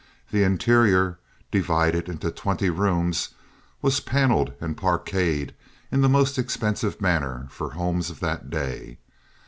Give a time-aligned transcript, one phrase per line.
[0.31, 1.19] The interior,
[1.51, 3.35] divided into twenty rooms,
[3.83, 5.53] was paneled and parqueted
[5.91, 8.97] in the most expensive manner for homes of that day.